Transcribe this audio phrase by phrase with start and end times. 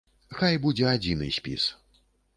[0.39, 1.71] Хай будзе адзіны спіс.